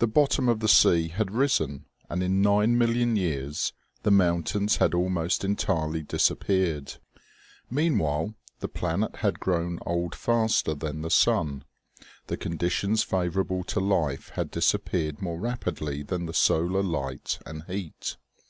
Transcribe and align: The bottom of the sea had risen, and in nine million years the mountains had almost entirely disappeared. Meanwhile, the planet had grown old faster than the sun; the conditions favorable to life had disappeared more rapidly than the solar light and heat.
The 0.00 0.06
bottom 0.06 0.50
of 0.50 0.60
the 0.60 0.68
sea 0.68 1.08
had 1.08 1.30
risen, 1.30 1.86
and 2.10 2.22
in 2.22 2.42
nine 2.42 2.76
million 2.76 3.16
years 3.16 3.72
the 4.02 4.10
mountains 4.10 4.76
had 4.76 4.92
almost 4.92 5.44
entirely 5.44 6.02
disappeared. 6.02 6.96
Meanwhile, 7.70 8.34
the 8.60 8.68
planet 8.68 9.16
had 9.20 9.40
grown 9.40 9.78
old 9.86 10.14
faster 10.14 10.74
than 10.74 11.00
the 11.00 11.08
sun; 11.10 11.64
the 12.26 12.36
conditions 12.36 13.02
favorable 13.02 13.64
to 13.64 13.80
life 13.80 14.28
had 14.34 14.50
disappeared 14.50 15.22
more 15.22 15.40
rapidly 15.40 16.02
than 16.02 16.26
the 16.26 16.34
solar 16.34 16.82
light 16.82 17.38
and 17.46 17.62
heat. 17.62 18.18